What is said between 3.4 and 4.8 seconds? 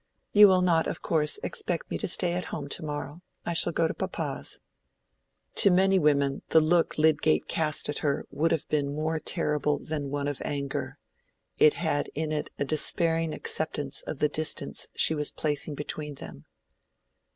I shall go to papa's."